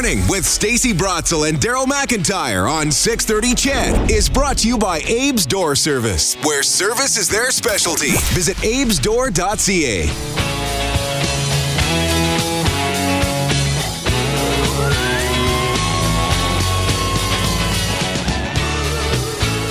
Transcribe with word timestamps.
Morning 0.00 0.26
with 0.28 0.46
Stacey 0.46 0.94
Brotzel 0.94 1.46
and 1.46 1.58
Daryl 1.58 1.84
McIntyre 1.84 2.66
on 2.72 2.90
630 2.90 3.54
CHED 3.54 4.10
is 4.10 4.30
brought 4.30 4.56
to 4.56 4.66
you 4.66 4.78
by 4.78 5.00
Abe's 5.00 5.44
Door 5.44 5.76
Service, 5.76 6.36
where 6.36 6.62
service 6.62 7.18
is 7.18 7.28
their 7.28 7.50
specialty. 7.50 8.12
Visit 8.32 8.56
abesdoor.ca. 8.64 10.49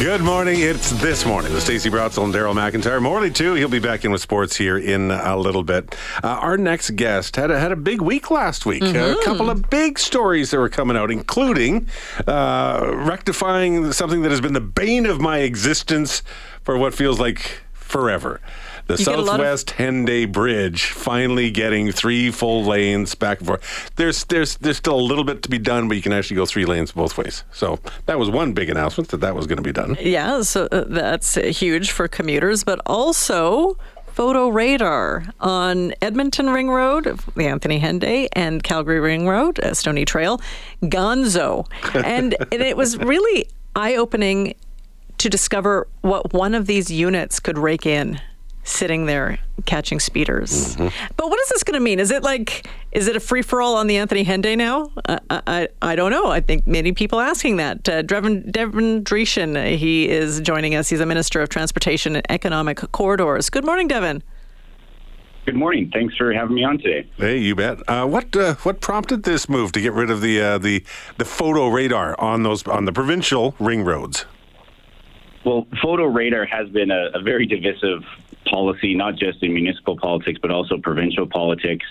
Good 0.09 0.22
morning. 0.22 0.62
It's 0.62 0.90
this 0.90 1.23
morning 1.23 1.54
with 1.54 1.62
Stacey 1.62 1.88
Brotzel 1.88 2.23
and 2.23 2.34
Daryl 2.34 2.55
McIntyre. 2.55 2.99
Morley 2.99 3.30
too. 3.30 3.54
He'll 3.54 3.70
be 3.70 3.77
back 3.77 4.04
in 4.04 4.12
with 4.12 4.22
sports 4.22 4.55
here 4.55 4.76
in 4.76 5.12
a 5.12 5.38
little 5.38 5.62
bit. 5.62 5.95
Uh, 6.23 6.30
our 6.30 6.58
next 6.58 6.95
guest 6.95 7.35
had 7.35 7.52
a, 7.52 7.59
had 7.59 7.72
a 7.72 7.76
big 7.76 8.02
week 8.02 8.32
last 8.32 8.66
week. 8.66 8.82
A 8.82 9.16
couple 9.23 9.52
of 9.52 9.70
big 9.70 9.99
stories 9.99 10.49
that 10.49 10.58
were 10.58 10.68
coming 10.68 10.98
out, 10.98 11.12
including 11.12 11.88
uh, 12.26 12.91
rectifying 12.91 13.91
something 13.91 14.23
that 14.23 14.32
has 14.32 14.41
been 14.41 14.54
the 14.54 14.59
bane 14.59 15.05
of 15.05 15.22
my 15.22 15.41
existence 15.41 16.23
for 16.63 16.76
what 16.76 16.96
feels 16.96 17.20
like 17.20 17.62
forever. 17.73 18.41
The 18.89 18.98
You 18.98 19.05
get 19.05 19.16
a 19.16 19.20
of- 19.20 19.27
Southwest 19.27 19.67
10 19.67 20.31
bridge 20.31 20.85
finally 20.88 21.52
getting 21.52 21.91
three 21.91 22.31
full 22.31 22.63
lanes 22.66 23.13
back 23.13 23.38
and 23.38 23.48
forth. 23.48 23.91
There's 23.98 24.25
there's 24.25 24.57
there's 24.57 24.77
still 24.77 24.95
a 24.95 24.99
little 24.99 25.23
bit 25.23 25.43
to 25.43 25.49
be 25.49 25.59
done, 25.59 25.88
but 25.88 25.95
you 25.95 26.02
can 26.02 26.12
actually 26.12 26.38
go 26.38 26.48
three 26.48 26.65
lanes 26.65 26.91
both 26.91 27.15
ways. 27.15 27.43
So 27.52 27.77
that 28.07 28.17
was 28.17 28.31
one 28.31 28.53
big 28.53 28.67
announcement 28.67 29.09
that 29.09 29.17
that 29.17 29.35
was 29.35 29.45
going 29.45 29.57
to 29.57 29.63
be 29.63 29.71
done. 29.71 29.95
Yeah, 30.02 30.41
so 30.41 30.67
uh, 30.71 30.85
that's 30.88 31.35
huge 31.35 31.91
for 31.91 32.07
commuters, 32.07 32.63
but 32.63 32.82
also 32.87 33.77
photo 34.07 34.48
radar 34.49 35.23
on 35.40 35.93
Edmonton 36.01 36.49
Ring 36.49 36.71
Road, 36.71 37.20
the 37.35 37.45
Anthony 37.45 37.79
Henday, 37.79 38.27
and 38.34 38.63
Calgary 38.63 38.99
Ring 38.99 39.27
Road, 39.27 39.60
uh, 39.60 39.76
Stoney 39.76 40.04
Trail, 40.04 40.41
Gonzo. 40.82 41.67
And, 41.93 42.35
and 42.51 42.62
it 42.62 42.76
was 42.76 42.98
really 42.98 43.48
eye 43.76 43.95
opening 43.95 44.55
to 45.20 45.29
discover 45.29 45.87
what 46.01 46.34
one 46.34 46.55
of 46.55 46.65
these 46.65 46.90
units 46.90 47.40
could 47.40 47.60
rake 47.60 47.85
in 47.85 48.20
sitting 48.63 49.05
there 49.05 49.40
catching 49.65 49.99
speeders. 49.99 50.76
But 50.76 51.29
what 51.29 51.40
is 51.40 51.49
this 51.49 51.63
going 51.63 51.76
to 51.76 51.79
mean? 51.79 51.99
Is 51.99 52.12
it 52.12 52.24
like, 52.24 52.68
is 52.91 53.07
it 53.07 53.16
a 53.16 53.20
free 53.20 53.41
for 53.41 53.62
all 53.62 53.76
on 53.76 53.88
the 53.88 53.98
Anthony 53.98 54.24
Henday 54.24 54.57
now? 54.57 54.91
Uh, 55.05 55.20
I, 55.29 55.41
I, 55.48 55.68
I 55.82 55.96
don't 55.96 56.12
know. 56.12 56.27
I 56.27 56.40
think 56.40 56.68
many 56.68 56.91
people 56.91 57.20
asking 57.20 57.57
that. 57.57 57.88
Uh, 57.88 58.01
Devin, 58.01 58.51
Devin 58.51 59.04
Dreeshen, 59.04 59.57
uh, 59.57 59.77
he 59.77 60.10
is 60.10 60.40
joining 60.41 60.76
us. 60.76 60.90
He's 60.90 60.99
a 60.99 61.05
Minister 61.05 61.41
of 61.41 61.49
Transportation 61.49 62.16
and 62.16 62.26
Economic 62.29 62.79
Corridors. 62.91 63.49
Good 63.49 63.66
morning, 63.66 63.88
Devin. 63.88 64.24
Good 65.46 65.56
morning. 65.56 65.90
Thanks 65.91 66.16
for 66.16 66.31
having 66.31 66.56
me 66.56 66.63
on 66.63 66.78
today. 66.78 67.09
Hey, 67.18 67.40
you 67.40 67.56
bet. 67.56 67.79
Uh, 67.88 68.06
what 68.06 68.35
uh, 68.35 68.56
what 68.62 68.81
prompted 68.81 69.23
this 69.23 69.50
move 69.50 69.72
to 69.72 69.81
get 69.81 69.94
rid 69.94 70.12
of 70.12 70.22
the 70.22 70.40
uh, 70.40 70.57
the 70.59 70.84
the 71.18 71.25
photo 71.25 71.69
radar 71.69 72.19
on 72.19 72.44
those 72.44 72.68
on 72.68 72.85
the 72.85 72.91
provincial 72.91 73.56
ring 73.57 73.84
roads? 73.84 74.25
Well, 75.44 75.66
photo 75.81 76.03
radar 76.03 76.46
has 76.46 76.69
been 76.69 76.91
a, 76.91 77.09
a 77.16 77.22
very 77.22 77.47
divisive 77.47 78.03
policy, 78.50 78.95
not 78.95 79.16
just 79.16 79.44
in 79.44 79.53
municipal 79.53 79.97
politics, 79.97 80.39
but 80.41 80.51
also 80.51 80.78
provincial 80.78 81.28
politics. 81.28 81.85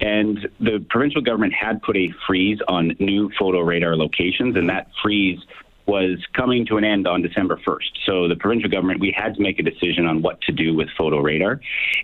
And 0.00 0.48
the 0.60 0.84
provincial 0.88 1.22
government 1.22 1.54
had 1.54 1.82
put 1.82 1.96
a 1.96 2.12
freeze 2.26 2.58
on 2.68 2.96
new 2.98 3.30
photo 3.38 3.60
radar 3.60 3.96
locations, 3.96 4.56
and 4.56 4.68
that 4.68 4.88
freeze 5.02 5.40
was 5.86 6.18
coming 6.32 6.64
to 6.66 6.78
an 6.78 6.84
end 6.84 7.06
on 7.06 7.20
December 7.20 7.60
1st. 7.66 7.90
So 8.06 8.28
the 8.28 8.36
provincial 8.36 8.70
government, 8.70 9.00
we 9.00 9.14
had 9.16 9.34
to 9.34 9.42
make 9.42 9.58
a 9.58 9.62
decision 9.62 10.06
on 10.06 10.22
what 10.22 10.40
to 10.42 10.52
do 10.52 10.74
with 10.74 10.88
photo 10.96 11.20
radar. 11.20 11.60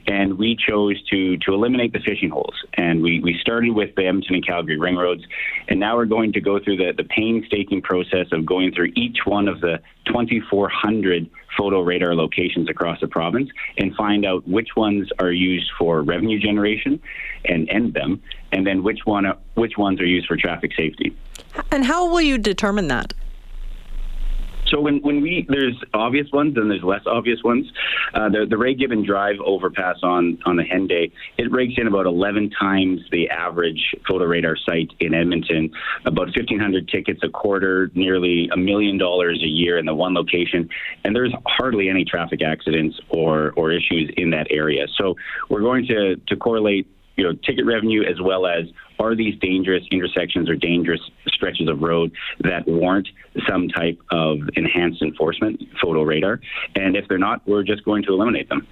And 0.07 0.37
we 0.37 0.57
chose 0.57 1.03
to, 1.11 1.39
to 1.39 1.55
eliminate 1.55 1.93
the 1.93 2.01
fishing 2.01 2.31
holes. 2.31 2.55
And 2.75 3.03
we, 3.03 3.21
we 3.21 3.39
started 3.41 3.73
with 3.73 3.95
the 3.95 4.07
Edmonton 4.07 4.35
and 4.35 4.47
Calgary 4.47 4.79
ring 4.79 4.97
roads. 4.97 5.25
And 5.69 5.81
now 5.81 5.97
we're 5.97 6.05
going 6.05 6.33
to 6.35 6.41
go 6.41 6.59
through 6.63 6.77
the, 6.77 6.93
the 6.97 7.05
painstaking 7.05 7.81
process 7.81 8.27
of 8.33 8.45
going 8.45 8.73
through 8.75 8.93
each 8.97 9.19
one 9.25 9.49
of 9.49 9.61
the 9.61 9.81
2,400 10.07 11.31
photo 11.57 11.81
radar 11.81 12.15
locations 12.15 12.69
across 12.69 13.01
the 13.01 13.09
province 13.09 13.51
and 13.79 13.95
find 13.95 14.25
out 14.25 14.47
which 14.47 14.69
ones 14.77 15.09
are 15.19 15.33
used 15.33 15.71
for 15.79 16.03
revenue 16.03 16.39
generation 16.39 17.01
and 17.45 17.69
end 17.71 17.95
them, 17.95 18.23
and 18.53 18.67
then 18.67 18.83
which 18.83 19.01
one 19.05 19.27
which 19.55 19.77
ones 19.77 20.01
are 20.01 20.07
used 20.07 20.27
for 20.27 20.37
traffic 20.37 20.73
safety. 20.77 21.17
And 21.71 21.85
how 21.85 22.09
will 22.09 22.21
you 22.21 22.39
determine 22.39 22.89
that? 22.89 23.13
So 24.71 24.81
when, 24.81 25.01
when 25.03 25.21
we 25.21 25.47
there's 25.49 25.77
obvious 25.93 26.27
ones 26.33 26.57
and 26.57 26.71
there's 26.71 26.83
less 26.83 27.03
obvious 27.07 27.43
ones. 27.43 27.67
Uh, 28.15 28.29
the 28.29 28.47
the 28.49 28.57
Ray 28.57 28.75
Gibbon 28.75 29.05
Drive 29.05 29.37
overpass 29.45 29.97
on 30.03 30.39
on 30.47 30.57
the 30.57 30.63
Henday 30.63 31.11
it 31.39 31.51
rakes 31.51 31.75
in 31.77 31.87
about 31.87 32.07
11 32.07 32.51
times 32.59 33.01
the 33.11 33.29
average 33.31 33.95
photo 34.09 34.25
radar 34.25 34.57
site 34.57 34.91
in 35.01 35.15
Edmonton. 35.15 35.71
About 36.07 36.27
1,500 36.27 36.89
tickets 36.89 37.21
a 37.23 37.29
quarter, 37.29 37.91
nearly 37.95 38.49
a 38.53 38.57
million 38.57 38.99
dollars 38.99 39.41
a 39.43 39.49
year 39.49 39.79
in 39.79 39.87
the 39.87 39.95
one 39.95 40.15
location, 40.15 40.69
and 41.05 41.15
there's 41.15 41.35
hardly 41.47 41.89
any 41.89 42.05
traffic 42.05 42.43
accidents 42.43 42.99
or 43.09 43.53
or 43.57 43.73
issues 43.73 44.11
in 44.17 44.31
that 44.31 44.47
area. 44.51 44.87
So 44.97 45.17
we're 45.49 45.63
going 45.63 45.87
to 45.87 46.17
to 46.17 46.37
correlate 46.37 46.87
you 47.17 47.25
know, 47.25 47.33
ticket 47.45 47.67
revenue 47.67 48.03
as 48.03 48.21
well 48.21 48.47
as 48.47 48.67
are 48.99 49.15
these 49.15 49.39
dangerous 49.41 49.83
intersections 49.91 50.49
or 50.49 50.55
dangerous 50.55 51.01
stretches 51.29 51.69
of 51.69 51.81
road 51.81 52.13
that 52.41 52.67
warrant 52.67 53.09
some 53.49 53.69
type 53.69 53.99
of 54.11 54.39
enhanced 54.57 55.03
enforcement, 55.03 55.63
photo 55.83 56.03
radar? 56.03 56.41
And 56.75 56.97
if 56.97 57.09
they're 57.09 57.19
not, 57.19 57.47
we're 57.47 57.63
just 57.63 57.85
going 57.85 58.03
to 58.05 58.13
eliminate 58.13 58.49
them. 58.49 58.67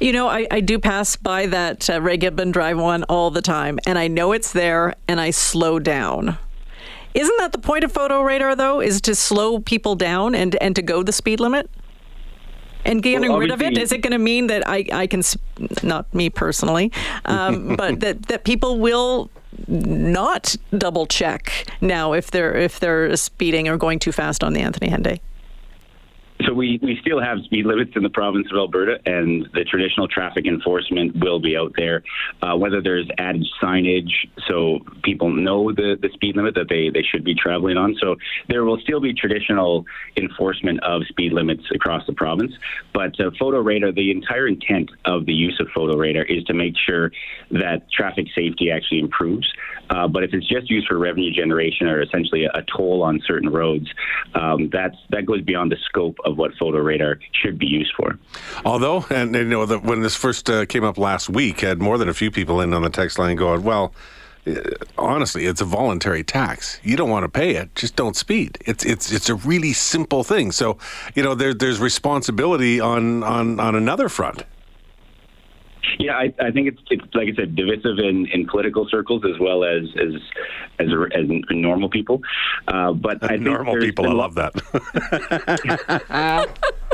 You 0.00 0.12
know, 0.12 0.28
I, 0.28 0.46
I 0.50 0.60
do 0.60 0.78
pass 0.78 1.16
by 1.16 1.46
that 1.46 1.88
uh, 1.90 2.00
Ray 2.00 2.16
Gibbon 2.16 2.52
Drive 2.52 2.78
one 2.78 3.04
all 3.04 3.30
the 3.30 3.42
time, 3.42 3.78
and 3.86 3.98
I 3.98 4.08
know 4.08 4.32
it's 4.32 4.52
there, 4.52 4.94
and 5.08 5.20
I 5.20 5.30
slow 5.30 5.78
down. 5.78 6.38
Isn't 7.14 7.38
that 7.38 7.52
the 7.52 7.58
point 7.58 7.82
of 7.82 7.92
photo 7.92 8.20
radar, 8.20 8.54
though, 8.54 8.80
is 8.80 9.00
to 9.02 9.14
slow 9.14 9.58
people 9.58 9.94
down 9.94 10.34
and, 10.34 10.54
and 10.56 10.76
to 10.76 10.82
go 10.82 11.02
the 11.02 11.12
speed 11.12 11.40
limit? 11.40 11.70
And 12.86 13.02
getting 13.02 13.28
Well, 13.28 13.38
rid 13.38 13.50
of 13.50 13.60
it, 13.60 13.76
is 13.76 13.92
it 13.92 13.98
going 13.98 14.12
to 14.12 14.18
mean 14.18 14.46
that 14.46 14.66
I, 14.66 14.86
I 14.92 15.06
can, 15.06 15.22
not 15.82 16.12
me 16.14 16.30
personally, 16.30 16.92
um, 17.24 17.76
but 17.78 18.00
that, 18.00 18.22
that 18.28 18.44
people 18.44 18.78
will 18.78 19.30
not 19.68 20.54
double 20.76 21.06
check 21.06 21.66
now 21.80 22.12
if 22.12 22.30
they're 22.30 22.54
if 22.54 22.78
they're 22.78 23.16
speeding 23.16 23.68
or 23.68 23.76
going 23.76 23.98
too 23.98 24.12
fast 24.12 24.44
on 24.44 24.52
the 24.52 24.60
Anthony 24.60 24.90
Henday? 24.90 25.20
So 26.44 26.52
we, 26.52 26.78
we 26.82 26.98
still 27.00 27.20
have 27.20 27.38
speed 27.44 27.64
limits 27.64 27.92
in 27.96 28.02
the 28.02 28.10
province 28.10 28.46
of 28.52 28.58
Alberta, 28.58 28.98
and 29.06 29.48
the 29.54 29.64
traditional 29.64 30.06
traffic 30.06 30.46
enforcement 30.46 31.16
will 31.16 31.40
be 31.40 31.56
out 31.56 31.72
there. 31.76 32.02
Uh, 32.42 32.56
whether 32.56 32.82
there's 32.82 33.08
added 33.18 33.46
signage 33.62 34.12
so 34.46 34.80
people 35.02 35.30
know 35.30 35.72
the, 35.72 35.96
the 36.00 36.10
speed 36.12 36.36
limit 36.36 36.54
that 36.54 36.68
they, 36.68 36.90
they 36.90 37.02
should 37.02 37.24
be 37.24 37.34
traveling 37.34 37.76
on. 37.76 37.96
So 38.00 38.16
there 38.48 38.64
will 38.64 38.78
still 38.78 39.00
be 39.00 39.14
traditional 39.14 39.84
enforcement 40.16 40.82
of 40.82 41.02
speed 41.08 41.32
limits 41.32 41.64
across 41.74 42.06
the 42.06 42.12
province. 42.12 42.52
But 42.92 43.18
uh, 43.18 43.30
photo 43.38 43.60
radar, 43.60 43.92
the 43.92 44.10
entire 44.10 44.46
intent 44.46 44.90
of 45.04 45.26
the 45.26 45.32
use 45.32 45.58
of 45.60 45.68
photo 45.74 45.96
radar 45.96 46.24
is 46.24 46.44
to 46.44 46.54
make 46.54 46.74
sure 46.76 47.12
that 47.50 47.90
traffic 47.90 48.26
safety 48.34 48.70
actually 48.70 49.00
improves. 49.00 49.50
Uh, 49.90 50.08
but 50.08 50.24
if 50.24 50.32
it's 50.34 50.48
just 50.48 50.68
used 50.70 50.86
for 50.88 50.98
revenue 50.98 51.30
generation 51.30 51.86
or 51.86 52.02
essentially 52.02 52.44
a, 52.44 52.62
toll 52.76 53.02
on 53.02 53.20
certain 53.26 53.48
roads, 53.48 53.86
um, 54.34 54.68
that's 54.72 54.96
that 55.10 55.24
goes 55.24 55.40
beyond 55.42 55.70
the 55.70 55.76
scope 55.88 56.16
of 56.24 56.36
what 56.36 56.50
photo 56.58 56.78
radar 56.78 57.18
should 57.32 57.58
be 57.58 57.66
used 57.66 57.92
for. 57.96 58.18
Although, 58.64 59.06
and, 59.10 59.34
and, 59.36 59.50
you 59.50 59.56
know, 59.56 59.66
the, 59.66 59.78
when 59.78 60.00
this 60.00 60.16
first 60.16 60.50
uh, 60.50 60.66
came 60.66 60.82
up 60.82 60.98
last 60.98 61.30
week, 61.30 61.60
had 61.60 61.80
more 61.80 61.98
than 61.98 62.08
a 62.08 62.14
few 62.14 62.30
people 62.30 62.60
in 62.60 62.74
on 62.74 62.82
the 62.82 62.90
text 62.90 63.18
line 63.18 63.36
going, 63.36 63.62
"Well, 63.62 63.94
uh, 64.46 64.60
honestly, 64.98 65.46
it's 65.46 65.60
a 65.60 65.64
voluntary 65.64 66.22
tax. 66.22 66.80
You 66.82 66.96
don't 66.96 67.10
want 67.10 67.24
to 67.24 67.28
pay 67.28 67.56
it. 67.56 67.74
Just 67.74 67.96
don't 67.96 68.16
speed. 68.16 68.58
It's 68.66 68.84
it's 68.84 69.12
it's 69.12 69.28
a 69.28 69.34
really 69.34 69.72
simple 69.72 70.24
thing. 70.24 70.52
So, 70.52 70.78
you 71.14 71.22
know, 71.22 71.34
there, 71.34 71.54
there's 71.54 71.80
responsibility 71.80 72.80
on 72.80 73.22
on 73.22 73.60
on 73.60 73.74
another 73.74 74.08
front. 74.08 74.44
Yeah, 75.98 76.16
I, 76.16 76.32
I 76.40 76.50
think 76.50 76.68
it's, 76.68 76.80
it's 76.90 77.14
like 77.14 77.28
I 77.28 77.34
said, 77.36 77.56
divisive 77.56 77.98
in, 77.98 78.26
in 78.32 78.46
political 78.46 78.88
circles 78.88 79.24
as 79.24 79.38
well 79.40 79.64
as 79.64 79.84
as 80.00 80.14
as, 80.78 80.88
as 81.14 81.24
normal 81.50 81.88
people. 81.88 82.22
Uh, 82.68 82.92
but 82.92 83.22
I 83.22 83.28
think 83.28 83.42
Normal 83.42 83.76
people, 83.76 84.06
I 84.08 84.12
love 84.12 84.34
that. 84.34 84.52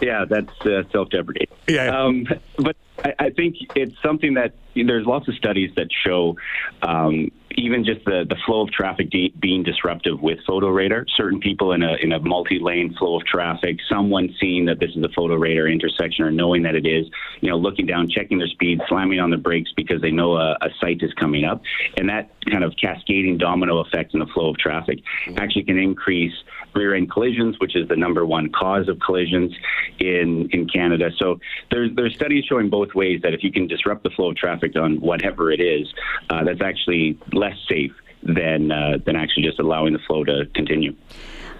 Yeah, 0.00 0.24
that's 0.28 0.58
uh, 0.62 0.82
self-deprecating. 0.92 1.54
Yeah, 1.68 1.84
yeah. 1.84 2.02
Um, 2.02 2.26
but 2.56 2.76
I, 3.04 3.26
I 3.26 3.30
think 3.30 3.56
it's 3.74 3.96
something 4.04 4.34
that 4.34 4.54
there's 4.74 5.06
lots 5.06 5.28
of 5.28 5.34
studies 5.34 5.70
that 5.76 5.88
show 6.04 6.36
um, 6.82 7.30
even 7.56 7.84
just 7.84 8.04
the, 8.04 8.24
the 8.28 8.36
flow 8.46 8.62
of 8.62 8.70
traffic 8.70 9.10
de- 9.10 9.34
being 9.40 9.62
disruptive 9.62 10.20
with 10.20 10.38
photo 10.46 10.68
radar. 10.68 11.04
Certain 11.16 11.40
people 11.40 11.72
in 11.72 11.82
a 11.82 11.96
in 12.00 12.12
a 12.12 12.20
multi-lane 12.20 12.94
flow 12.98 13.16
of 13.16 13.26
traffic, 13.26 13.78
someone 13.88 14.34
seeing 14.40 14.66
that 14.66 14.78
this 14.78 14.90
is 14.94 15.02
a 15.02 15.08
photo 15.14 15.34
radar 15.34 15.66
intersection 15.66 16.24
or 16.24 16.30
knowing 16.30 16.62
that 16.62 16.74
it 16.74 16.86
is, 16.86 17.06
you 17.40 17.50
know, 17.50 17.56
looking 17.56 17.86
down, 17.86 18.08
checking 18.08 18.38
their 18.38 18.48
speed, 18.48 18.80
slamming 18.88 19.20
on 19.20 19.30
the 19.30 19.36
brakes 19.36 19.70
because 19.76 20.00
they 20.00 20.10
know 20.10 20.36
a, 20.36 20.52
a 20.60 20.68
site 20.80 21.02
is 21.02 21.12
coming 21.14 21.44
up, 21.44 21.62
and 21.96 22.08
that 22.08 22.30
kind 22.50 22.64
of 22.64 22.74
cascading 22.80 23.38
domino 23.38 23.78
effect 23.78 24.14
in 24.14 24.20
the 24.20 24.26
flow 24.26 24.50
of 24.50 24.58
traffic 24.58 24.98
actually 25.36 25.64
can 25.64 25.78
increase 25.78 26.34
rear-end 26.74 27.10
collisions, 27.10 27.58
which 27.58 27.76
is 27.76 27.88
the 27.88 27.96
number 27.96 28.24
one 28.24 28.50
cause 28.50 28.88
of 28.88 28.98
collisions 29.00 29.54
in 29.98 30.48
in 30.52 30.68
Canada. 30.68 31.10
So 31.18 31.40
there's 31.70 31.90
there's 31.94 32.14
studies 32.14 32.44
showing 32.44 32.70
both 32.70 32.94
ways 32.94 33.20
that 33.22 33.34
if 33.34 33.42
you 33.42 33.52
can 33.52 33.66
disrupt 33.66 34.02
the 34.02 34.10
flow 34.10 34.30
of 34.30 34.36
traffic 34.36 34.76
on 34.76 35.00
whatever 35.00 35.50
it 35.50 35.60
is, 35.60 35.92
uh, 36.30 36.44
that's 36.44 36.62
actually 36.62 37.18
less 37.32 37.56
safe 37.68 37.92
than 38.22 38.70
uh, 38.70 38.98
than 39.04 39.16
actually 39.16 39.44
just 39.44 39.58
allowing 39.58 39.92
the 39.92 40.00
flow 40.00 40.24
to 40.24 40.46
continue. 40.54 40.94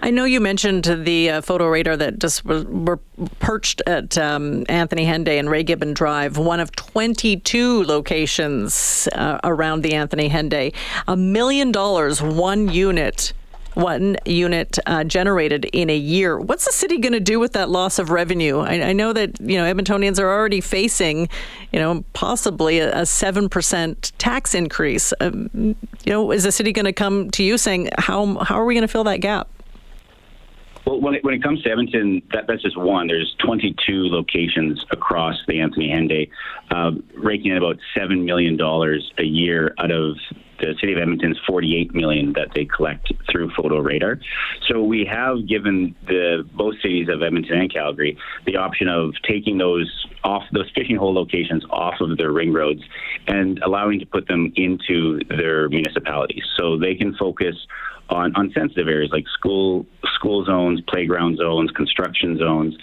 I 0.02 0.10
know 0.10 0.24
you 0.24 0.40
mentioned 0.40 0.84
the 0.84 1.28
uh, 1.28 1.40
photo 1.42 1.68
radar 1.68 1.94
that 1.98 2.18
just 2.18 2.42
were, 2.46 2.62
were 2.62 2.96
perched 3.38 3.82
at 3.86 4.16
um, 4.16 4.64
Anthony 4.66 5.04
Henday 5.04 5.38
and 5.38 5.50
Ray 5.50 5.62
Gibbon 5.62 5.92
Drive, 5.92 6.38
one 6.38 6.58
of 6.58 6.72
22 6.72 7.84
locations 7.84 9.08
uh, 9.12 9.38
around 9.44 9.82
the 9.82 9.92
Anthony 9.92 10.30
Henday. 10.30 10.74
A 11.06 11.18
million 11.18 11.70
dollars, 11.70 12.22
one 12.22 12.68
unit 12.68 13.34
one 13.80 14.16
unit 14.24 14.78
uh, 14.86 15.04
generated 15.04 15.64
in 15.66 15.90
a 15.90 15.96
year. 15.96 16.38
What's 16.38 16.66
the 16.66 16.72
city 16.72 16.98
going 16.98 17.12
to 17.12 17.20
do 17.20 17.40
with 17.40 17.52
that 17.54 17.70
loss 17.70 17.98
of 17.98 18.10
revenue? 18.10 18.58
I, 18.58 18.88
I, 18.88 18.92
know 18.92 19.12
that 19.12 19.40
you 19.40 19.56
know 19.56 19.72
Edmontonians 19.72 20.18
are 20.18 20.30
already 20.30 20.60
facing, 20.60 21.28
you 21.72 21.78
know, 21.78 22.04
possibly 22.12 22.78
a 22.78 23.06
seven 23.06 23.48
percent 23.48 24.12
tax 24.18 24.54
increase. 24.54 25.12
Um, 25.20 25.50
you 25.52 25.76
know, 26.06 26.30
is 26.30 26.44
the 26.44 26.52
city 26.52 26.72
going 26.72 26.84
to 26.84 26.92
come 26.92 27.30
to 27.32 27.42
you 27.42 27.58
saying 27.58 27.88
how 27.98 28.38
how 28.38 28.60
are 28.60 28.64
we 28.64 28.74
going 28.74 28.82
to 28.82 28.88
fill 28.88 29.04
that 29.04 29.20
gap? 29.20 29.48
Well, 30.86 31.00
when 31.00 31.14
it, 31.14 31.24
when 31.24 31.34
it 31.34 31.42
comes 31.42 31.62
to 31.62 31.70
Edmonton, 31.70 32.22
that, 32.32 32.46
that's 32.46 32.62
just 32.62 32.76
one. 32.76 33.06
There's 33.06 33.36
22 33.44 34.08
locations 34.08 34.84
across 34.90 35.36
the 35.46 35.60
Anthony 35.60 35.88
Henday, 35.88 36.30
uh, 36.70 36.92
raking 37.14 37.50
in 37.52 37.58
about 37.58 37.78
$7 37.96 38.24
million 38.24 38.58
a 39.18 39.22
year 39.22 39.74
out 39.78 39.90
of 39.90 40.16
the 40.60 40.74
city 40.80 40.92
of 40.92 40.98
Edmonton's 40.98 41.38
48 41.46 41.94
million 41.94 42.32
that 42.34 42.48
they 42.54 42.64
collect 42.64 43.12
through 43.30 43.50
Photo 43.56 43.78
Radar. 43.78 44.18
So 44.68 44.82
we 44.82 45.04
have 45.10 45.46
given 45.48 45.94
the 46.06 46.46
both 46.54 46.74
cities 46.82 47.08
of 47.08 47.22
Edmonton 47.22 47.60
and 47.60 47.72
Calgary 47.72 48.18
the 48.46 48.56
option 48.56 48.88
of 48.88 49.14
taking 49.26 49.58
those 49.58 50.06
off 50.24 50.42
those 50.52 50.70
fishing 50.74 50.96
hole 50.96 51.14
locations 51.14 51.64
off 51.70 51.94
of 52.00 52.16
their 52.18 52.30
ring 52.30 52.52
roads 52.52 52.82
and 53.26 53.58
allowing 53.60 54.00
to 54.00 54.06
put 54.06 54.28
them 54.28 54.52
into 54.56 55.20
their 55.28 55.68
municipalities, 55.68 56.44
so 56.56 56.78
they 56.78 56.94
can 56.94 57.14
focus 57.14 57.54
on, 58.10 58.34
on 58.34 58.52
sensitive 58.52 58.88
areas 58.88 59.10
like 59.12 59.24
school 59.28 59.86
school 60.14 60.44
zones, 60.44 60.80
playground 60.88 61.38
zones, 61.38 61.70
construction 61.70 62.38
zones. 62.38 62.76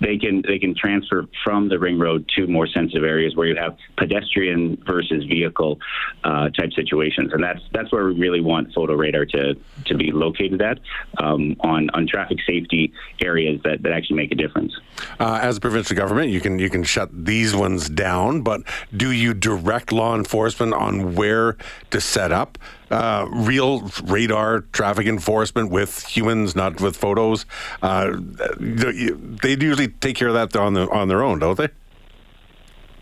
They 0.00 0.18
can 0.18 0.42
they 0.46 0.58
can 0.58 0.74
transfer 0.74 1.26
from 1.44 1.68
the 1.68 1.78
ring 1.78 1.98
road 1.98 2.28
to 2.36 2.46
more 2.46 2.66
sensitive 2.66 3.04
areas 3.04 3.36
where 3.36 3.46
you 3.46 3.56
have 3.56 3.76
pedestrian 3.96 4.82
versus 4.84 5.24
vehicle 5.24 5.78
uh, 6.24 6.50
type 6.50 6.72
situations, 6.74 7.21
and 7.32 7.42
that's 7.42 7.60
that's 7.72 7.92
where 7.92 8.06
we 8.06 8.14
really 8.14 8.40
want 8.40 8.72
photo 8.72 8.94
radar 8.94 9.26
to 9.26 9.54
to 9.84 9.94
be 9.94 10.10
located 10.10 10.62
at 10.62 10.78
um, 11.18 11.56
on 11.60 11.90
on 11.90 12.06
traffic 12.06 12.38
safety 12.46 12.92
areas 13.20 13.60
that, 13.64 13.82
that 13.82 13.92
actually 13.92 14.16
make 14.16 14.32
a 14.32 14.34
difference. 14.34 14.74
Uh, 15.20 15.38
as 15.42 15.58
a 15.58 15.60
provincial 15.60 15.96
government, 15.96 16.30
you 16.30 16.40
can 16.40 16.58
you 16.58 16.70
can 16.70 16.82
shut 16.82 17.10
these 17.12 17.54
ones 17.54 17.88
down, 17.88 18.42
but 18.42 18.62
do 18.96 19.10
you 19.10 19.34
direct 19.34 19.92
law 19.92 20.14
enforcement 20.14 20.72
on 20.74 21.14
where 21.14 21.56
to 21.90 22.00
set 22.00 22.32
up? 22.32 22.58
uh, 22.92 23.26
real 23.30 23.90
radar 24.04 24.60
traffic 24.72 25.06
enforcement 25.06 25.70
with 25.70 26.06
humans, 26.06 26.54
not 26.54 26.80
with 26.80 26.96
photos. 26.96 27.46
Uh, 27.80 28.12
they 28.58 29.56
usually 29.58 29.88
take 29.88 30.14
care 30.14 30.28
of 30.28 30.34
that 30.34 30.54
on 30.54 30.74
the, 30.74 30.88
on 30.90 31.08
their 31.08 31.22
own, 31.22 31.38
don't 31.38 31.56
they? 31.56 31.68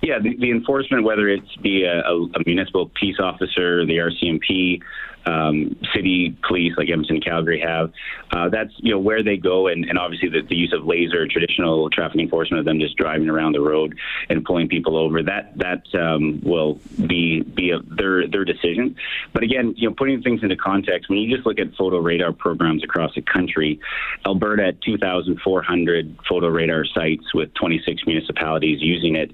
Yeah, 0.02 0.18
the, 0.18 0.34
the 0.36 0.50
enforcement, 0.50 1.04
whether 1.04 1.28
it's 1.28 1.54
be 1.56 1.84
a, 1.84 2.00
a, 2.00 2.44
municipal 2.46 2.90
peace 2.98 3.16
officer, 3.20 3.84
the 3.84 3.98
RCMP, 3.98 4.80
um, 5.26 5.76
city 5.94 6.36
police 6.46 6.72
like 6.76 6.88
Edmonton, 6.88 7.20
Calgary 7.20 7.60
have. 7.60 7.92
Uh, 8.30 8.48
that's 8.48 8.72
you 8.78 8.92
know 8.92 8.98
where 8.98 9.22
they 9.22 9.36
go, 9.36 9.66
and, 9.66 9.84
and 9.84 9.98
obviously 9.98 10.28
the, 10.28 10.40
the, 10.42 10.56
use 10.56 10.72
of 10.72 10.86
laser, 10.86 11.26
traditional 11.28 11.90
traffic 11.90 12.20
enforcement 12.20 12.60
of 12.60 12.64
them 12.64 12.80
just 12.80 12.96
driving 12.96 13.28
around 13.28 13.52
the 13.52 13.60
road 13.60 13.98
and 14.28 14.44
pulling 14.44 14.68
people 14.68 14.96
over. 14.96 15.22
That 15.22 15.56
that 15.58 15.82
um, 15.94 16.40
will 16.42 16.80
be 17.06 17.42
be 17.42 17.70
a, 17.70 17.80
their 17.80 18.26
their 18.28 18.44
decision. 18.44 18.96
But 19.32 19.42
again, 19.42 19.74
you 19.76 19.88
know, 19.88 19.94
putting 19.94 20.22
things 20.22 20.42
into 20.42 20.56
context, 20.56 21.08
when 21.08 21.18
you 21.18 21.34
just 21.34 21.46
look 21.46 21.58
at 21.58 21.74
photo 21.74 21.98
radar 21.98 22.32
programs 22.32 22.82
across 22.82 23.14
the 23.14 23.22
country, 23.22 23.78
Alberta 24.24 24.68
at 24.68 24.80
2,400 24.82 26.18
photo 26.28 26.48
radar 26.48 26.84
sites 26.84 27.34
with 27.34 27.52
26 27.54 28.06
municipalities 28.06 28.80
using 28.80 29.16
it, 29.16 29.32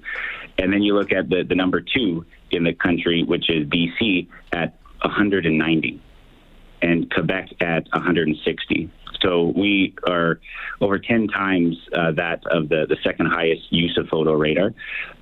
and 0.57 0.71
then 0.71 0.81
you 0.81 0.95
look 0.95 1.11
at 1.11 1.29
the 1.29 1.43
the 1.43 1.55
number 1.55 1.81
two 1.81 2.25
in 2.51 2.63
the 2.63 2.73
country, 2.73 3.23
which 3.23 3.49
is 3.49 3.67
BC 3.67 4.27
at 4.53 4.77
190 5.01 6.01
and 6.81 7.11
Quebec 7.11 7.49
at 7.59 7.87
160. 7.91 8.91
So 9.21 9.51
we 9.55 9.95
are 10.07 10.39
over 10.79 10.99
10 10.99 11.27
times 11.27 11.75
uh, 11.93 12.11
that 12.13 12.45
of 12.51 12.69
the, 12.69 12.85
the 12.87 12.97
second 13.03 13.27
highest 13.27 13.63
use 13.71 13.97
of 13.97 14.07
photo 14.09 14.33
radar 14.33 14.73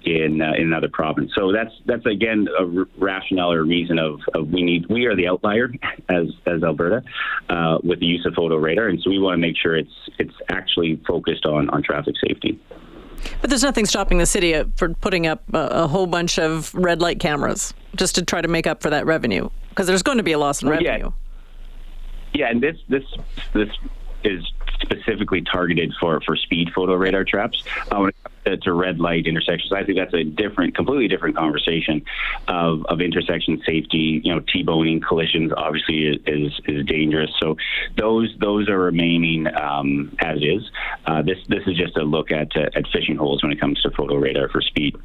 in 0.04 0.42
uh, 0.42 0.52
in 0.58 0.68
another 0.68 0.90
province. 0.92 1.32
So 1.34 1.54
that's 1.54 1.72
that's 1.86 2.06
again 2.06 2.48
a 2.60 2.64
r- 2.64 2.88
rationale 2.98 3.54
or 3.54 3.64
reason 3.64 3.98
of, 3.98 4.20
of, 4.34 4.50
we 4.50 4.64
need 4.64 4.88
we 4.90 5.06
are 5.06 5.16
the 5.16 5.28
outlier 5.28 5.70
as 6.10 6.28
as 6.46 6.64
Alberta 6.64 7.04
uh, 7.50 7.78
with 7.84 8.00
the 8.00 8.06
use 8.06 8.26
of 8.26 8.34
photo 8.34 8.58
radar, 8.58 8.88
and 8.88 9.02
so 9.02 9.10
we 9.10 9.20
want 9.20 9.36
to 9.36 9.42
make 9.42 9.56
sure 9.58 9.78
it's 9.78 10.10
it's 10.20 10.36
actually 10.50 11.02
focused 11.08 11.46
on 11.46 11.70
on 11.70 11.82
traffic 11.82 12.16
safety. 12.28 12.60
But 13.42 13.50
there's 13.50 13.64
nothing 13.64 13.86
stopping 13.86 14.18
the 14.18 14.26
city 14.26 14.56
uh, 14.56 14.66
for 14.76 14.94
putting 14.96 15.28
up 15.28 15.44
a, 15.54 15.68
a 15.84 15.88
whole 15.88 16.08
bunch 16.08 16.40
of 16.40 16.74
red 16.74 17.02
light 17.02 17.20
cameras 17.20 17.74
just 17.96 18.16
to 18.16 18.24
try 18.24 18.42
to 18.42 18.48
make 18.48 18.68
up 18.68 18.82
for 18.82 18.90
that 18.90 19.06
revenue 19.06 19.50
because 19.70 19.88
there's 19.88 20.04
going 20.04 20.18
to 20.18 20.24
be 20.24 20.32
a 20.32 20.38
loss 20.38 20.62
in 20.62 20.70
revenue. 20.70 20.90
Yeah. 20.90 21.10
yeah, 22.34 22.50
and 22.50 22.62
this 22.62 22.78
this 22.90 23.04
this 23.54 23.70
is 24.26 24.44
specifically 24.82 25.42
targeted 25.42 25.94
for 26.00 26.22
for 26.22 26.36
speed 26.36 26.70
photo 26.74 26.94
radar 26.94 27.24
traps. 27.24 27.64
Uh, 27.92 28.12
to 28.62 28.74
red 28.74 29.00
light 29.00 29.26
intersections, 29.26 29.74
I 29.74 29.84
think 29.84 29.98
that's 29.98 30.14
a 30.14 30.24
different, 30.24 30.76
completely 30.76 31.08
different 31.08 31.36
conversation 31.36 32.06
of, 32.48 32.86
of 32.86 33.02
intersection 33.02 33.60
safety. 33.66 34.22
You 34.24 34.36
know, 34.36 34.40
t-boning 34.42 35.02
collisions 35.02 35.52
obviously 35.56 36.06
is, 36.06 36.18
is, 36.28 36.62
is 36.66 36.86
dangerous. 36.86 37.32
So 37.42 37.58
those 37.98 38.36
those 38.40 38.70
are 38.70 38.78
remaining 38.78 39.48
um, 39.48 40.16
as 40.20 40.38
is. 40.44 40.70
Uh, 41.06 41.24
this 41.24 41.40
this 41.48 41.64
is 41.66 41.76
just 41.76 41.98
a 41.98 42.04
look 42.04 42.32
at 42.32 42.56
uh, 42.56 42.70
at 42.76 42.88
fishing 42.94 43.16
holes 43.16 43.42
when 43.42 43.52
it 43.52 43.60
comes 43.60 43.82
to 43.82 43.90
photo 43.92 44.16
radar 44.16 44.50
for 44.50 44.62
speed. 44.62 44.96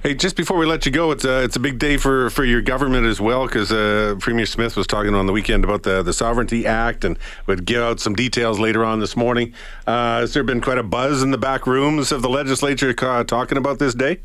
Hey, 0.00 0.14
just 0.14 0.36
before 0.36 0.56
we 0.56 0.64
let 0.64 0.86
you 0.86 0.92
go, 0.92 1.10
it's 1.10 1.24
a 1.24 1.42
it's 1.42 1.56
a 1.56 1.60
big 1.60 1.78
day 1.80 1.96
for, 1.96 2.30
for 2.30 2.44
your 2.44 2.62
government 2.62 3.06
as 3.06 3.20
well 3.20 3.46
because 3.46 3.72
uh, 3.72 4.14
Premier 4.20 4.46
Smith 4.46 4.76
was 4.76 4.86
talking 4.86 5.12
on 5.12 5.26
the 5.26 5.32
weekend 5.32 5.64
about 5.64 5.82
the 5.82 6.04
the 6.04 6.12
Sovereignty 6.12 6.66
Act 6.66 7.04
and 7.04 7.18
would 7.46 7.64
give 7.64 7.82
out 7.82 7.98
some 7.98 8.14
details 8.14 8.60
later 8.60 8.84
on 8.84 9.00
this 9.00 9.16
morning. 9.16 9.52
Uh, 9.88 10.20
has 10.20 10.34
there 10.34 10.44
been 10.44 10.60
quite 10.60 10.78
a 10.78 10.84
buzz 10.84 11.22
in 11.22 11.32
the 11.32 11.38
back 11.38 11.66
rooms 11.66 12.12
of 12.12 12.22
the 12.22 12.28
legislature 12.28 12.92
talking 12.92 13.58
about 13.58 13.80
this 13.80 13.92
day? 13.92 14.20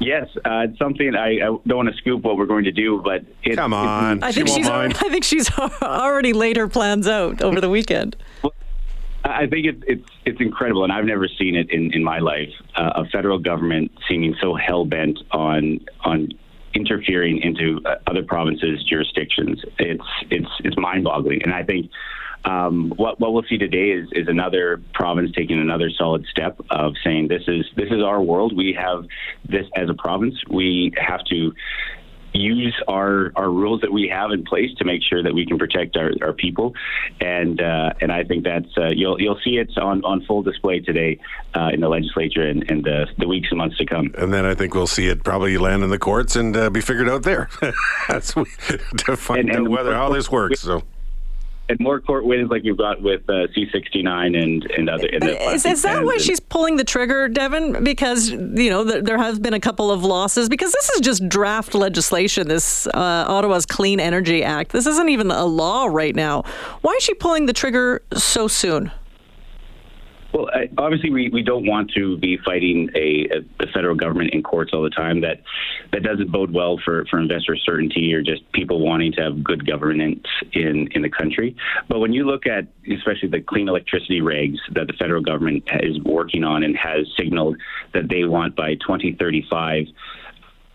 Yes, 0.00 0.28
uh, 0.44 0.66
it's 0.68 0.78
something 0.78 1.16
I, 1.16 1.32
I, 1.32 1.38
don't 1.38 1.66
want 1.66 1.88
to 1.88 1.96
scoop 1.96 2.22
what 2.22 2.36
we're 2.36 2.46
going 2.46 2.64
to 2.64 2.72
do, 2.72 3.00
but 3.02 3.24
it, 3.42 3.56
come 3.56 3.74
on, 3.74 4.22
I 4.22 4.30
think 4.30 4.48
she's 4.48 4.68
I 4.68 4.88
think 4.90 5.24
she's 5.24 5.50
already 5.82 6.32
laid 6.32 6.56
her 6.56 6.68
plans 6.68 7.08
out 7.08 7.42
over 7.42 7.60
the 7.60 7.68
weekend. 7.68 8.16
Well, 8.42 8.54
I 9.24 9.46
think 9.46 9.66
it's 9.66 9.82
it's 9.86 10.06
it's 10.24 10.40
incredible, 10.40 10.84
and 10.84 10.92
I've 10.92 11.04
never 11.04 11.28
seen 11.28 11.56
it 11.56 11.70
in 11.70 11.92
in 11.92 12.04
my 12.04 12.18
life. 12.18 12.50
Uh, 12.76 12.92
a 12.96 13.04
federal 13.06 13.38
government 13.38 13.90
seeming 14.08 14.34
so 14.40 14.54
hell 14.54 14.84
bent 14.84 15.18
on 15.32 15.80
on 16.04 16.28
interfering 16.74 17.38
into 17.38 17.80
uh, 17.84 17.96
other 18.06 18.22
provinces' 18.22 18.82
jurisdictions. 18.84 19.62
It's 19.78 20.04
it's 20.30 20.50
it's 20.64 20.76
mind 20.76 21.04
boggling, 21.04 21.42
and 21.42 21.52
I 21.52 21.64
think. 21.64 21.90
Um, 22.44 22.92
what, 22.96 23.18
what 23.18 23.32
we'll 23.32 23.42
see 23.42 23.58
today 23.58 23.90
is, 23.90 24.08
is 24.12 24.28
another 24.28 24.80
province 24.94 25.32
taking 25.34 25.60
another 25.60 25.90
solid 25.90 26.24
step 26.30 26.58
of 26.70 26.94
saying 27.02 27.26
this 27.26 27.42
is 27.48 27.66
this 27.74 27.90
is 27.90 28.00
our 28.00 28.22
world. 28.22 28.56
We 28.56 28.72
have 28.74 29.06
this 29.44 29.66
as 29.74 29.90
a 29.90 29.94
province. 29.94 30.36
We 30.48 30.92
have 30.96 31.24
to 31.24 31.52
use 32.32 32.80
our, 32.86 33.32
our 33.36 33.50
rules 33.50 33.80
that 33.80 33.92
we 33.92 34.08
have 34.08 34.30
in 34.30 34.44
place 34.44 34.70
to 34.78 34.84
make 34.84 35.02
sure 35.02 35.22
that 35.22 35.34
we 35.34 35.46
can 35.46 35.58
protect 35.58 35.96
our, 35.96 36.12
our 36.22 36.32
people. 36.32 36.74
And 37.20 37.60
uh, 37.60 37.92
and 38.00 38.12
I 38.12 38.24
think 38.24 38.44
that's 38.44 38.76
uh, 38.76 38.88
you'll 38.88 39.20
you'll 39.20 39.40
see 39.44 39.58
it 39.58 39.76
on, 39.78 40.04
on 40.04 40.24
full 40.24 40.42
display 40.42 40.80
today 40.80 41.20
uh, 41.54 41.70
in 41.72 41.80
the 41.80 41.88
legislature 41.88 42.42
and, 42.42 42.70
and 42.70 42.84
the, 42.84 43.06
the 43.18 43.26
weeks 43.26 43.48
and 43.50 43.58
months 43.58 43.76
to 43.78 43.86
come. 43.86 44.12
And 44.16 44.32
then 44.32 44.44
I 44.44 44.54
think 44.54 44.74
we'll 44.74 44.86
see 44.86 45.08
it 45.08 45.24
probably 45.24 45.56
land 45.58 45.82
in 45.82 45.90
the 45.90 45.98
courts 45.98 46.36
and 46.36 46.56
uh, 46.56 46.70
be 46.70 46.80
figured 46.80 47.08
out 47.08 47.22
there. 47.22 47.48
that's 48.08 48.32
to 48.34 49.16
find 49.16 49.40
and, 49.40 49.50
and 49.50 49.66
out 49.66 49.70
whether 49.70 49.94
how 49.94 50.10
this 50.10 50.30
works. 50.30 50.60
So 50.60 50.82
and 51.68 51.78
more 51.80 52.00
court 52.00 52.24
wins 52.24 52.50
like 52.50 52.64
you've 52.64 52.78
got 52.78 53.02
with 53.02 53.22
uh, 53.28 53.46
C69 53.56 54.40
and 54.40 54.64
and 54.70 54.88
other. 54.88 55.08
And 55.12 55.24
is, 55.24 55.66
is 55.66 55.82
that 55.82 56.04
why 56.04 56.14
and, 56.14 56.22
she's 56.22 56.40
pulling 56.40 56.76
the 56.76 56.84
trigger, 56.84 57.28
Devin? 57.28 57.84
Because 57.84 58.30
you 58.30 58.70
know 58.70 58.84
th- 58.84 59.04
there 59.04 59.18
has 59.18 59.38
been 59.38 59.54
a 59.54 59.60
couple 59.60 59.90
of 59.90 60.04
losses. 60.04 60.48
Because 60.48 60.72
this 60.72 60.88
is 60.90 61.00
just 61.00 61.28
draft 61.28 61.74
legislation. 61.74 62.48
This 62.48 62.86
uh, 62.88 63.24
Ottawa's 63.28 63.66
Clean 63.66 64.00
Energy 64.00 64.42
Act. 64.42 64.72
This 64.72 64.86
isn't 64.86 65.08
even 65.08 65.30
a 65.30 65.44
law 65.44 65.86
right 65.86 66.14
now. 66.14 66.42
Why 66.80 66.92
is 66.92 67.02
she 67.02 67.14
pulling 67.14 67.46
the 67.46 67.52
trigger 67.52 68.02
so 68.14 68.48
soon? 68.48 68.90
Well, 70.38 70.48
obviously, 70.78 71.10
we, 71.10 71.30
we 71.30 71.42
don't 71.42 71.66
want 71.66 71.90
to 71.96 72.16
be 72.16 72.38
fighting 72.44 72.90
a, 72.94 73.26
a, 73.28 73.40
the 73.58 73.66
federal 73.74 73.96
government 73.96 74.30
in 74.32 74.44
courts 74.44 74.70
all 74.72 74.84
the 74.84 74.90
time. 74.90 75.20
That 75.22 75.42
that 75.92 76.04
doesn't 76.04 76.30
bode 76.30 76.52
well 76.52 76.78
for, 76.84 77.04
for 77.06 77.18
investor 77.18 77.56
certainty 77.56 78.14
or 78.14 78.22
just 78.22 78.42
people 78.52 78.78
wanting 78.78 79.10
to 79.14 79.22
have 79.22 79.42
good 79.42 79.66
governance 79.66 80.24
in, 80.52 80.86
in 80.92 81.02
the 81.02 81.10
country. 81.10 81.56
But 81.88 81.98
when 81.98 82.12
you 82.12 82.24
look 82.24 82.46
at 82.46 82.68
especially 82.88 83.30
the 83.30 83.40
clean 83.40 83.68
electricity 83.68 84.20
regs 84.20 84.58
that 84.74 84.86
the 84.86 84.92
federal 84.92 85.22
government 85.22 85.64
is 85.80 85.98
working 86.04 86.44
on 86.44 86.62
and 86.62 86.76
has 86.76 87.08
signaled 87.16 87.56
that 87.92 88.08
they 88.08 88.22
want 88.22 88.54
by 88.54 88.74
2035 88.74 89.86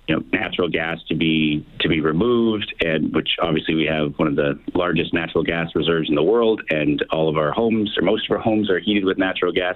you 0.08 0.16
know, 0.16 0.24
natural 0.34 0.70
gas 0.70 1.00
to 1.08 1.16
be 1.16 1.66
to 1.80 1.88
be 1.88 2.02
removed, 2.02 2.74
and 2.84 3.14
which 3.14 3.38
obviously 3.42 3.76
we 3.76 3.86
have 3.86 4.14
one 4.18 4.28
of 4.28 4.36
the 4.36 4.60
largest 4.74 5.14
natural 5.14 5.44
gas 5.44 5.70
reserves 5.76 6.10
in 6.10 6.16
the 6.16 6.24
world, 6.24 6.62
and 6.70 7.04
all 7.12 7.30
of 7.30 7.38
our 7.38 7.52
homes 7.52 7.96
or 7.98 8.04
most 8.04 8.30
of 8.30 8.36
our 8.36 8.42
homes 8.42 8.70
are 8.70 8.80
heated 8.80 9.06
with 9.06 9.18
natural 9.18 9.54
gas. 9.54 9.76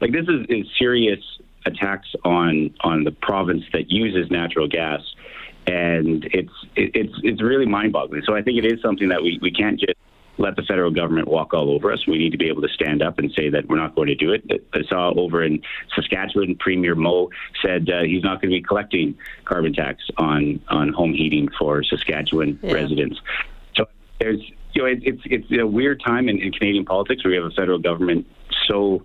Like 0.00 0.12
this 0.12 0.26
is, 0.28 0.46
is 0.48 0.66
serious 0.78 1.20
attacks 1.66 2.08
on 2.24 2.74
on 2.80 3.04
the 3.04 3.12
province 3.12 3.64
that 3.72 3.90
uses 3.90 4.30
natural 4.30 4.66
gas, 4.66 5.00
and 5.66 6.24
it's 6.32 6.52
it, 6.74 6.92
it's 6.94 7.14
it's 7.22 7.42
really 7.42 7.66
mind-boggling. 7.66 8.22
So 8.24 8.34
I 8.34 8.42
think 8.42 8.58
it 8.58 8.64
is 8.64 8.80
something 8.80 9.08
that 9.10 9.22
we, 9.22 9.38
we 9.42 9.50
can't 9.50 9.78
just 9.78 9.95
let 10.38 10.56
the 10.56 10.62
federal 10.62 10.90
government 10.90 11.28
walk 11.28 11.54
all 11.54 11.70
over 11.70 11.92
us. 11.92 12.06
We 12.06 12.18
need 12.18 12.30
to 12.30 12.38
be 12.38 12.48
able 12.48 12.62
to 12.62 12.68
stand 12.68 13.02
up 13.02 13.18
and 13.18 13.32
say 13.36 13.48
that 13.50 13.68
we're 13.68 13.78
not 13.78 13.94
going 13.94 14.08
to 14.08 14.14
do 14.14 14.32
it. 14.32 14.44
I 14.74 14.82
saw 14.88 15.12
over 15.14 15.42
in 15.42 15.62
Saskatchewan, 15.94 16.56
Premier 16.56 16.94
Moe 16.94 17.30
said 17.62 17.88
uh, 17.90 18.02
he's 18.02 18.22
not 18.22 18.40
going 18.40 18.50
to 18.52 18.58
be 18.58 18.62
collecting 18.62 19.16
carbon 19.44 19.72
tax 19.72 20.02
on 20.18 20.60
on 20.68 20.92
home 20.92 21.14
heating 21.14 21.48
for 21.58 21.82
Saskatchewan 21.82 22.58
yeah. 22.62 22.72
residents. 22.72 23.20
So 23.76 23.86
there's 24.20 24.40
you 24.74 24.82
know, 24.82 24.88
it, 24.88 24.98
it's 25.02 25.22
it's 25.24 25.60
a 25.60 25.66
weird 25.66 26.02
time 26.04 26.28
in, 26.28 26.38
in 26.38 26.52
Canadian 26.52 26.84
politics 26.84 27.24
where 27.24 27.30
we 27.30 27.36
have 27.36 27.46
a 27.46 27.54
federal 27.54 27.78
government 27.78 28.26
so 28.66 29.02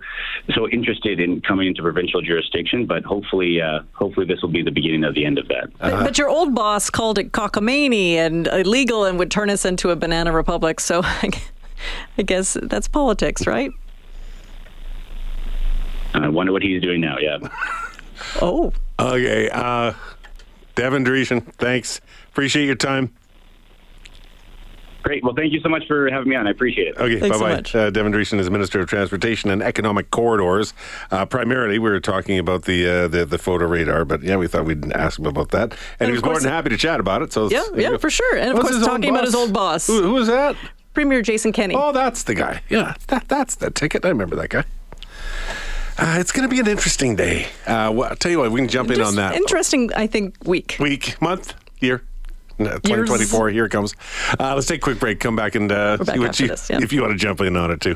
so 0.53 0.67
interested 0.69 1.19
in 1.19 1.41
coming 1.41 1.67
into 1.67 1.81
provincial 1.81 2.21
jurisdiction. 2.21 2.85
But 2.85 3.03
hopefully, 3.03 3.61
uh, 3.61 3.81
hopefully 3.93 4.25
this 4.25 4.41
will 4.41 4.49
be 4.49 4.63
the 4.63 4.71
beginning 4.71 5.03
of 5.03 5.15
the 5.15 5.25
end 5.25 5.37
of 5.37 5.47
that. 5.47 5.69
Uh-huh. 5.79 6.03
But, 6.03 6.17
your 6.17 6.29
old 6.29 6.53
boss 6.53 6.89
called 6.89 7.17
it 7.17 7.31
cockamamie 7.31 8.13
and 8.13 8.47
illegal 8.47 9.05
and 9.05 9.17
would 9.17 9.31
turn 9.31 9.49
us 9.49 9.65
into 9.65 9.89
a 9.89 9.95
banana 9.95 10.31
republic. 10.31 10.79
So 10.79 11.01
I 12.17 12.21
guess 12.23 12.57
that's 12.61 12.87
politics, 12.87 13.47
right? 13.47 13.71
I 16.13 16.27
wonder 16.27 16.51
what 16.51 16.61
he's 16.61 16.81
doing 16.81 17.01
now. 17.01 17.17
Yeah. 17.19 17.37
oh. 18.41 18.73
Okay. 18.99 19.49
Uh, 19.49 19.93
Devin 20.75 21.03
Dreeshen, 21.03 21.45
thanks. 21.55 22.01
Appreciate 22.29 22.65
your 22.65 22.75
time. 22.75 23.13
Great. 25.03 25.23
Well, 25.23 25.33
thank 25.35 25.51
you 25.53 25.59
so 25.61 25.69
much 25.69 25.87
for 25.87 26.09
having 26.09 26.29
me 26.29 26.35
on. 26.35 26.47
I 26.47 26.51
appreciate 26.51 26.89
it. 26.89 26.97
Okay, 26.97 27.19
bye 27.19 27.37
bye. 27.37 27.61
So 27.65 27.87
uh, 27.87 27.89
Devin 27.89 28.11
Dreeshen 28.11 28.39
is 28.39 28.49
Minister 28.49 28.79
of 28.79 28.87
Transportation 28.87 29.49
and 29.49 29.61
Economic 29.63 30.11
Corridors. 30.11 30.73
Uh, 31.09 31.25
primarily, 31.25 31.79
we 31.79 31.89
were 31.89 31.99
talking 31.99 32.37
about 32.37 32.65
the, 32.65 32.87
uh, 32.87 33.07
the 33.07 33.25
the 33.25 33.37
photo 33.37 33.65
radar, 33.67 34.05
but 34.05 34.21
yeah, 34.21 34.37
we 34.37 34.47
thought 34.47 34.65
we'd 34.65 34.91
ask 34.93 35.19
him 35.19 35.25
about 35.25 35.51
that, 35.51 35.71
and, 35.71 35.77
and 35.99 36.09
he 36.09 36.13
was 36.13 36.23
more 36.23 36.39
than 36.39 36.51
happy 36.51 36.69
to 36.69 36.77
chat 36.77 36.99
about 36.99 37.21
it. 37.21 37.33
So 37.33 37.49
yeah, 37.49 37.63
yeah, 37.75 37.97
for 37.97 38.09
sure. 38.09 38.37
And 38.37 38.51
of 38.51 38.59
course, 38.59 38.83
talking 38.85 39.09
about 39.09 39.25
his 39.25 39.35
old 39.35 39.53
boss. 39.53 39.87
Who, 39.87 40.01
who 40.03 40.13
was 40.13 40.27
that? 40.27 40.55
Premier 40.93 41.21
Jason 41.21 41.51
Kenney. 41.53 41.75
Oh, 41.75 41.91
that's 41.91 42.23
the 42.23 42.35
guy. 42.35 42.61
Yeah, 42.69 42.95
that 43.07 43.27
that's 43.27 43.55
the 43.55 43.71
ticket. 43.71 44.05
I 44.05 44.09
remember 44.09 44.35
that 44.35 44.49
guy. 44.49 44.65
Uh, 45.97 46.17
it's 46.19 46.31
going 46.31 46.47
to 46.47 46.53
be 46.53 46.59
an 46.59 46.67
interesting 46.67 47.15
day. 47.15 47.45
Uh, 47.67 47.91
well, 47.93 48.09
I'll 48.09 48.15
tell 48.15 48.31
you 48.31 48.39
what, 48.39 48.51
we 48.51 48.59
can 48.59 48.69
jump 48.69 48.89
Just 48.89 48.99
in 48.99 49.05
on 49.05 49.15
that. 49.17 49.35
Interesting, 49.35 49.93
I 49.93 50.07
think, 50.07 50.35
week. 50.45 50.77
Week, 50.79 51.21
month, 51.21 51.53
year. 51.79 52.03
2024. 52.65 53.49
Here 53.49 53.65
it 53.65 53.69
comes. 53.69 53.95
Uh, 54.39 54.55
let's 54.55 54.67
take 54.67 54.81
a 54.81 54.83
quick 54.83 54.99
break. 54.99 55.19
Come 55.19 55.35
back 55.35 55.55
and 55.55 55.71
uh, 55.71 56.03
see 56.03 56.19
what 56.19 56.39
you, 56.39 56.47
this, 56.47 56.69
yeah. 56.69 56.79
if 56.81 56.93
you 56.93 57.01
want 57.01 57.13
to 57.13 57.17
jump 57.17 57.41
in 57.41 57.55
on 57.55 57.71
it 57.71 57.81
too. 57.81 57.95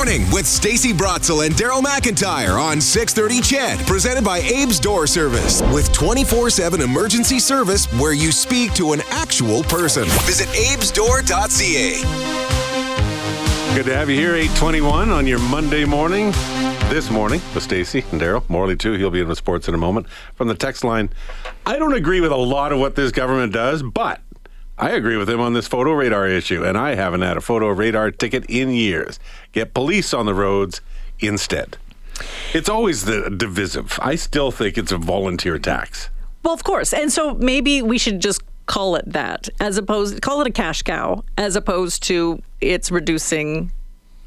Morning 0.00 0.30
with 0.30 0.46
Stacey 0.46 0.94
Brotzel 0.94 1.44
and 1.44 1.54
Daryl 1.54 1.82
McIntyre 1.82 2.58
on 2.58 2.80
630 2.80 3.42
CHED, 3.42 3.86
presented 3.86 4.24
by 4.24 4.38
Abe's 4.38 4.80
Door 4.80 5.06
Service, 5.08 5.60
with 5.74 5.92
24-7 5.92 6.80
emergency 6.82 7.38
service 7.38 7.84
where 8.00 8.14
you 8.14 8.32
speak 8.32 8.72
to 8.72 8.94
an 8.94 9.02
actual 9.10 9.62
person. 9.62 10.04
Visit 10.24 10.48
abesdoor.ca. 10.48 12.00
Good 13.74 13.84
to 13.84 13.94
have 13.94 14.08
you 14.08 14.16
here, 14.16 14.36
821 14.36 15.10
on 15.10 15.26
your 15.26 15.38
Monday 15.38 15.84
morning. 15.84 16.30
This 16.88 17.10
morning 17.10 17.42
with 17.52 17.62
Stacey 17.62 18.02
and 18.10 18.18
Daryl. 18.18 18.48
Morley, 18.48 18.76
too. 18.76 18.94
He'll 18.94 19.10
be 19.10 19.20
in 19.20 19.28
with 19.28 19.36
sports 19.36 19.68
in 19.68 19.74
a 19.74 19.78
moment. 19.78 20.08
From 20.34 20.48
the 20.48 20.54
text 20.54 20.82
line, 20.82 21.10
I 21.66 21.78
don't 21.78 21.92
agree 21.92 22.22
with 22.22 22.32
a 22.32 22.36
lot 22.36 22.72
of 22.72 22.78
what 22.78 22.96
this 22.96 23.12
government 23.12 23.52
does, 23.52 23.82
but 23.82 24.22
I 24.80 24.92
agree 24.92 25.18
with 25.18 25.28
him 25.28 25.40
on 25.40 25.52
this 25.52 25.68
photo 25.68 25.92
radar 25.92 26.26
issue, 26.26 26.64
and 26.64 26.78
I 26.78 26.94
haven't 26.94 27.20
had 27.20 27.36
a 27.36 27.42
photo 27.42 27.68
radar 27.68 28.10
ticket 28.10 28.46
in 28.48 28.70
years. 28.70 29.20
Get 29.52 29.74
police 29.74 30.14
on 30.14 30.24
the 30.24 30.32
roads 30.32 30.80
instead. 31.18 31.76
It's 32.54 32.68
always 32.68 33.04
the 33.04 33.28
divisive. 33.28 33.98
I 34.00 34.14
still 34.14 34.50
think 34.50 34.78
it's 34.78 34.90
a 34.90 34.96
volunteer 34.96 35.58
tax. 35.58 36.08
Well, 36.42 36.54
of 36.54 36.64
course. 36.64 36.94
And 36.94 37.12
so 37.12 37.34
maybe 37.34 37.82
we 37.82 37.98
should 37.98 38.20
just 38.20 38.42
call 38.64 38.96
it 38.96 39.04
that 39.06 39.48
as 39.58 39.76
opposed 39.76 40.22
call 40.22 40.40
it 40.40 40.46
a 40.46 40.50
cash 40.50 40.82
cow 40.82 41.24
as 41.36 41.56
opposed 41.56 42.04
to 42.04 42.40
it's 42.60 42.90
reducing 42.90 43.70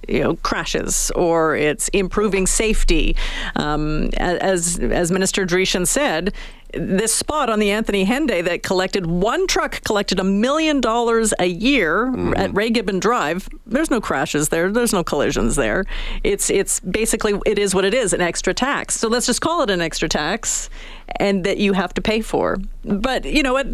you 0.08 0.20
know 0.20 0.36
crashes 0.38 1.12
or 1.16 1.56
it's 1.56 1.90
improving 1.90 2.48
safety. 2.48 3.16
Um, 3.56 4.10
as 4.18 4.80
as 4.80 5.12
Minister 5.12 5.46
Dreeshen 5.46 5.88
said, 5.88 6.34
this 6.74 7.14
spot 7.14 7.50
on 7.50 7.60
the 7.60 7.70
Anthony 7.72 8.06
Henday 8.06 8.44
that 8.44 8.64
collected 8.64 9.06
one 9.06 9.46
truck 9.48 9.84
collected 9.84 10.20
a 10.20 10.24
million 10.24 10.82
dollars 10.82 11.34
a 11.38 11.46
year 11.46 12.08
mm-hmm. 12.08 12.34
at 12.36 12.54
Ray 12.56 12.72
Gibbon 12.72 13.00
Drive. 13.00 13.48
There's 13.68 13.92
no 13.92 14.02
crashes 14.02 14.50
there. 14.50 14.72
There's 14.72 14.94
no 14.94 15.04
collisions 15.04 15.56
there. 15.56 15.86
It's 16.24 16.50
it's 16.50 16.80
basically 16.80 17.40
it 17.46 17.60
is 17.60 17.76
what 17.76 17.86
it 17.86 17.94
is, 17.94 18.14
an 18.14 18.22
extra 18.22 18.54
tax. 18.54 19.00
So 19.00 19.08
let's 19.08 19.28
just 19.28 19.42
call 19.42 19.62
it 19.62 19.70
an 19.70 19.82
extra 19.82 20.10
tax 20.10 20.70
and 21.18 21.44
that 21.44 21.58
you 21.58 21.74
have 21.74 21.94
to 21.94 22.02
pay 22.02 22.22
for. 22.22 22.58
But 22.84 23.26
you 23.26 23.44
know 23.44 23.54
what? 23.54 23.68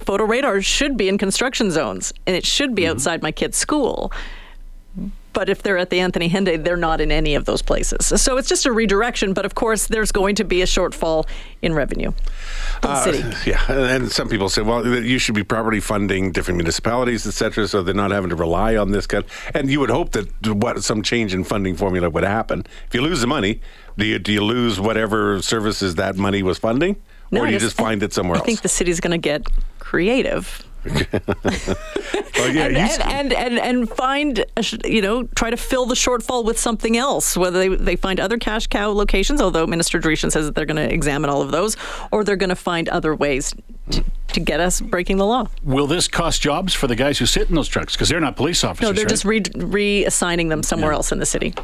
Photo 0.00 0.24
radar 0.24 0.60
should 0.60 0.96
be 0.96 1.08
in 1.08 1.18
construction 1.18 1.70
zones 1.70 2.12
and 2.26 2.34
it 2.34 2.44
should 2.44 2.74
be 2.74 2.82
mm-hmm. 2.82 2.92
outside 2.92 3.22
my 3.22 3.32
kid's 3.32 3.56
school. 3.56 4.12
But 5.40 5.48
if 5.48 5.62
they're 5.62 5.78
at 5.78 5.88
the 5.88 6.00
Anthony 6.00 6.28
Henday, 6.28 6.62
they're 6.62 6.76
not 6.76 7.00
in 7.00 7.10
any 7.10 7.34
of 7.34 7.46
those 7.46 7.62
places. 7.62 8.20
So 8.20 8.36
it's 8.36 8.46
just 8.46 8.66
a 8.66 8.72
redirection. 8.72 9.32
But 9.32 9.46
of 9.46 9.54
course, 9.54 9.86
there's 9.86 10.12
going 10.12 10.34
to 10.34 10.44
be 10.44 10.60
a 10.60 10.66
shortfall 10.66 11.26
in 11.62 11.72
revenue 11.72 12.12
the 12.82 12.90
uh, 12.90 13.02
city. 13.02 13.24
Yeah, 13.46 13.72
and 13.72 14.12
some 14.12 14.28
people 14.28 14.50
say, 14.50 14.60
well, 14.60 14.86
you 14.86 15.18
should 15.18 15.34
be 15.34 15.42
properly 15.42 15.80
funding 15.80 16.30
different 16.30 16.58
municipalities, 16.58 17.26
et 17.26 17.32
cetera, 17.32 17.66
so 17.66 17.82
they're 17.82 17.94
not 17.94 18.10
having 18.10 18.28
to 18.28 18.36
rely 18.36 18.76
on 18.76 18.90
this. 18.90 19.06
Kind 19.06 19.24
and 19.54 19.70
you 19.70 19.80
would 19.80 19.88
hope 19.88 20.10
that 20.10 20.28
what 20.46 20.84
some 20.84 21.02
change 21.02 21.32
in 21.32 21.44
funding 21.44 21.74
formula 21.74 22.10
would 22.10 22.24
happen. 22.24 22.66
If 22.86 22.94
you 22.94 23.00
lose 23.00 23.22
the 23.22 23.26
money, 23.26 23.62
do 23.96 24.04
you, 24.04 24.18
do 24.18 24.34
you 24.34 24.44
lose 24.44 24.78
whatever 24.78 25.40
services 25.40 25.94
that 25.94 26.16
money 26.16 26.42
was 26.42 26.58
funding? 26.58 26.96
No, 27.30 27.40
or 27.40 27.46
do 27.46 27.52
you 27.54 27.58
just 27.58 27.78
find 27.78 28.02
it 28.02 28.12
somewhere 28.12 28.36
I 28.36 28.40
else? 28.40 28.44
I 28.44 28.46
think 28.46 28.60
the 28.60 28.68
city's 28.68 29.00
going 29.00 29.12
to 29.12 29.16
get 29.16 29.46
creative 29.78 30.66
well, 30.84 32.50
yeah, 32.50 32.66
and, 32.66 32.78
and, 32.78 33.02
and, 33.02 33.32
and, 33.32 33.58
and 33.58 33.90
find 33.90 34.44
you 34.84 35.02
know 35.02 35.24
try 35.34 35.50
to 35.50 35.56
fill 35.56 35.84
the 35.84 35.94
shortfall 35.94 36.44
with 36.44 36.58
something 36.58 36.96
else. 36.96 37.36
Whether 37.36 37.58
they, 37.58 37.68
they 37.68 37.96
find 37.96 38.18
other 38.18 38.38
cash 38.38 38.66
cow 38.66 38.90
locations, 38.90 39.42
although 39.42 39.66
Minister 39.66 40.00
Dreeshen 40.00 40.32
says 40.32 40.46
that 40.46 40.54
they're 40.54 40.64
going 40.64 40.76
to 40.76 40.92
examine 40.92 41.28
all 41.28 41.42
of 41.42 41.50
those, 41.50 41.76
or 42.10 42.24
they're 42.24 42.36
going 42.36 42.48
to 42.48 42.56
find 42.56 42.88
other 42.88 43.14
ways 43.14 43.54
to, 43.90 44.04
to 44.28 44.40
get 44.40 44.60
us 44.60 44.80
breaking 44.80 45.18
the 45.18 45.26
law. 45.26 45.48
Will 45.62 45.86
this 45.86 46.08
cost 46.08 46.40
jobs 46.40 46.72
for 46.72 46.86
the 46.86 46.96
guys 46.96 47.18
who 47.18 47.26
sit 47.26 47.50
in 47.50 47.54
those 47.54 47.68
trucks 47.68 47.94
because 47.94 48.08
they're 48.08 48.20
not 48.20 48.36
police 48.36 48.64
officers? 48.64 48.88
No, 48.88 48.92
they're 48.92 49.04
right? 49.04 49.10
just 49.10 49.24
re- 49.24 49.40
reassigning 49.42 50.48
them 50.48 50.62
somewhere 50.62 50.92
yeah. 50.92 50.96
else 50.96 51.12
in 51.12 51.18
the 51.18 51.26
city. 51.26 51.54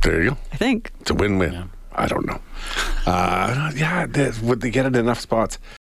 There 0.00 0.22
you 0.22 0.30
go. 0.30 0.36
I 0.52 0.56
think 0.56 0.92
it's 1.00 1.10
a 1.10 1.14
win-win. 1.14 1.52
Yeah. 1.52 1.64
I 1.94 2.06
don't 2.06 2.26
know. 2.26 2.40
Uh, 3.06 3.70
yeah, 3.76 4.06
would 4.42 4.62
they 4.62 4.70
get 4.70 4.86
it 4.86 4.94
in 4.94 5.00
enough 5.00 5.20
spots? 5.20 5.58